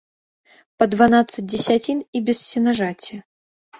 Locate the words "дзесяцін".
1.53-2.03